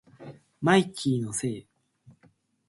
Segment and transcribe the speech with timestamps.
[0.61, 1.67] マイキーのせい